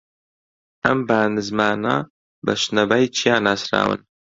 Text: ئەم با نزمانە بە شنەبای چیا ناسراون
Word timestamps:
ئەم 0.85 0.99
با 1.07 1.19
نزمانە 1.35 1.95
بە 2.45 2.53
شنەبای 2.61 3.05
چیا 3.17 3.35
ناسراون 3.45 3.99